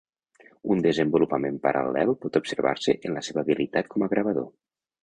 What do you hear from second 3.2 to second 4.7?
seva habilitat com a gravador.